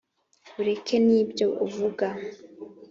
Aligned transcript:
ureke 0.59 0.95
n’ibyo 1.05 1.47
uvuga 1.65 2.07